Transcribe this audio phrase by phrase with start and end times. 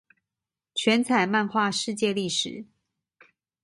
[0.73, 2.65] 全彩漫畫世界歷史